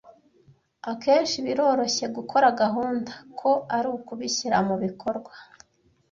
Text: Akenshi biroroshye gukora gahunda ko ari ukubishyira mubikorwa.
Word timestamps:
Akenshi 0.91 1.37
biroroshye 1.45 2.05
gukora 2.17 2.47
gahunda 2.61 3.11
ko 3.39 3.51
ari 3.75 3.87
ukubishyira 3.97 4.57
mubikorwa. 4.67 5.31